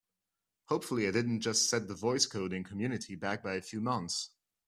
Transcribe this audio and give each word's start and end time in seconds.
Hopefully 0.65 1.07
I 1.07 1.11
didn't 1.11 1.41
just 1.41 1.69
set 1.69 1.87
the 1.87 1.93
voice 1.93 2.25
coding 2.25 2.63
community 2.63 3.13
back 3.13 3.43
by 3.43 3.53
a 3.53 3.61
few 3.61 3.79
months! 3.81 4.31